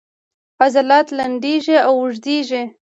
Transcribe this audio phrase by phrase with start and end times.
[0.63, 2.63] عضلات لنډیږي او اوږدیږي